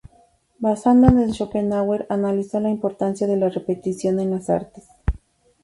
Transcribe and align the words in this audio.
Basándose 0.57 1.25
en 1.25 1.31
Schopenhauer, 1.31 2.07
analizó 2.09 2.59
la 2.59 2.71
importancia 2.71 3.27
de 3.27 3.37
la 3.37 3.49
repetición 3.49 4.19
en 4.19 4.31
las 4.31 4.49
artes. 4.49 4.87